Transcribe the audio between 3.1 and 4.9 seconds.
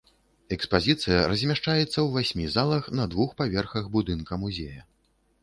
двух паверхах будынка музея.